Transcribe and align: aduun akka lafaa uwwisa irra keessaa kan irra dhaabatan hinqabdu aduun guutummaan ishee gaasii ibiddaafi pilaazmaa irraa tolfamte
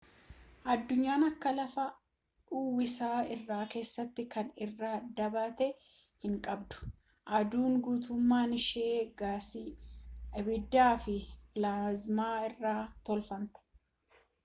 aduun 0.71 1.21
akka 1.29 1.49
lafaa 1.57 1.91
uwwisa 2.57 3.07
irra 3.33 3.57
keessaa 3.73 4.25
kan 4.33 4.47
irra 4.65 4.93
dhaabatan 5.19 5.75
hinqabdu 6.23 6.79
aduun 7.41 7.75
guutummaan 7.89 8.55
ishee 8.61 8.95
gaasii 9.21 9.69
ibiddaafi 10.43 11.15
pilaazmaa 11.53 12.33
irraa 12.51 12.81
tolfamte 13.11 13.67